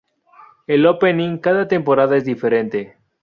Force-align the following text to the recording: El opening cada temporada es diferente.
El 0.65 0.83
opening 0.87 1.37
cada 1.37 1.67
temporada 1.67 2.17
es 2.17 2.25
diferente. 2.25 2.97